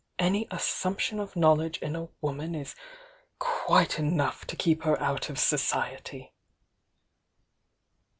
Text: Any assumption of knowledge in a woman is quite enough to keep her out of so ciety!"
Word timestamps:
Any 0.17 0.47
assumption 0.49 1.19
of 1.19 1.35
knowledge 1.35 1.77
in 1.77 1.95
a 1.95 2.09
woman 2.21 2.55
is 2.55 2.73
quite 3.37 3.99
enough 3.99 4.47
to 4.47 4.55
keep 4.55 4.81
her 4.81 4.99
out 4.99 5.29
of 5.29 5.37
so 5.37 5.57
ciety!" 5.57 6.31